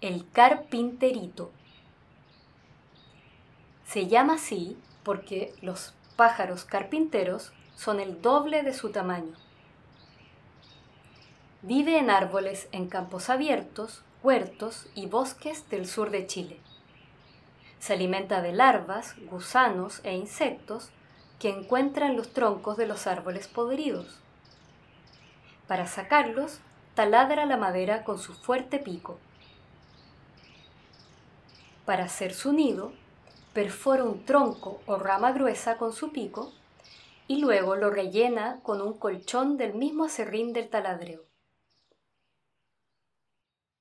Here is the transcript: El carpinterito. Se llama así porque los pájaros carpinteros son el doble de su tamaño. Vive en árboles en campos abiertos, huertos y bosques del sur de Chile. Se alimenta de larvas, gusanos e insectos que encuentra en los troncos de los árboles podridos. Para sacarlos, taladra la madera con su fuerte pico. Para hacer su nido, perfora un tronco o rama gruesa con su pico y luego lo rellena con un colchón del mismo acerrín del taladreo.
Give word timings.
El 0.00 0.30
carpinterito. 0.30 1.50
Se 3.84 4.06
llama 4.06 4.34
así 4.34 4.78
porque 5.02 5.52
los 5.60 5.92
pájaros 6.14 6.64
carpinteros 6.64 7.52
son 7.74 7.98
el 7.98 8.22
doble 8.22 8.62
de 8.62 8.74
su 8.74 8.90
tamaño. 8.90 9.34
Vive 11.62 11.98
en 11.98 12.10
árboles 12.10 12.68
en 12.70 12.88
campos 12.88 13.28
abiertos, 13.28 14.04
huertos 14.22 14.86
y 14.94 15.06
bosques 15.06 15.68
del 15.68 15.88
sur 15.88 16.10
de 16.10 16.28
Chile. 16.28 16.60
Se 17.80 17.94
alimenta 17.94 18.40
de 18.40 18.52
larvas, 18.52 19.16
gusanos 19.28 20.00
e 20.04 20.14
insectos 20.14 20.90
que 21.40 21.48
encuentra 21.48 22.06
en 22.06 22.16
los 22.16 22.32
troncos 22.32 22.76
de 22.76 22.86
los 22.86 23.08
árboles 23.08 23.48
podridos. 23.48 24.20
Para 25.66 25.88
sacarlos, 25.88 26.60
taladra 26.94 27.46
la 27.46 27.56
madera 27.56 28.04
con 28.04 28.20
su 28.20 28.32
fuerte 28.32 28.78
pico. 28.78 29.18
Para 31.88 32.04
hacer 32.04 32.34
su 32.34 32.52
nido, 32.52 32.92
perfora 33.54 34.04
un 34.04 34.22
tronco 34.26 34.82
o 34.84 34.96
rama 34.96 35.32
gruesa 35.32 35.78
con 35.78 35.94
su 35.94 36.12
pico 36.12 36.52
y 37.26 37.38
luego 37.40 37.76
lo 37.76 37.88
rellena 37.88 38.60
con 38.62 38.82
un 38.82 38.98
colchón 38.98 39.56
del 39.56 39.72
mismo 39.72 40.04
acerrín 40.04 40.52
del 40.52 40.68
taladreo. 40.68 41.22